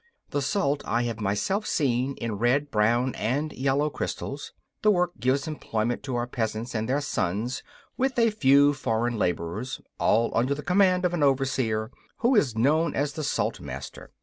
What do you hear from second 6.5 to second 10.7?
and their sons, with a few foreign labourers, all under the